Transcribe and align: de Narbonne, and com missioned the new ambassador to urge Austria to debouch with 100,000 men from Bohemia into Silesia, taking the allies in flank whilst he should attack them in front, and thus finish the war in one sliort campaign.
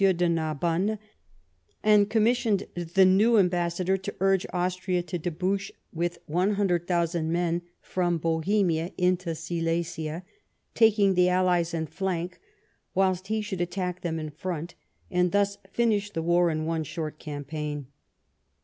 de 0.01 0.27
Narbonne, 0.27 0.97
and 1.83 2.09
com 2.09 2.23
missioned 2.23 2.65
the 2.73 3.05
new 3.05 3.37
ambassador 3.37 3.97
to 3.97 4.15
urge 4.19 4.47
Austria 4.51 5.03
to 5.03 5.19
debouch 5.19 5.71
with 5.93 6.17
100,000 6.25 7.31
men 7.31 7.61
from 7.81 8.17
Bohemia 8.17 8.91
into 8.97 9.35
Silesia, 9.35 10.23
taking 10.73 11.13
the 11.13 11.29
allies 11.29 11.71
in 11.75 11.85
flank 11.85 12.39
whilst 12.95 13.27
he 13.27 13.43
should 13.43 13.61
attack 13.61 14.01
them 14.01 14.17
in 14.17 14.31
front, 14.31 14.73
and 15.11 15.31
thus 15.33 15.59
finish 15.71 16.09
the 16.09 16.23
war 16.23 16.49
in 16.49 16.65
one 16.65 16.83
sliort 16.83 17.19
campaign. 17.19 17.85